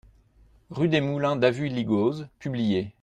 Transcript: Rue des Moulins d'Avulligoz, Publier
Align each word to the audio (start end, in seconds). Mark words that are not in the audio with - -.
Rue 0.71 0.87
des 0.87 0.99
Moulins 0.99 1.35
d'Avulligoz, 1.35 2.27
Publier 2.39 2.95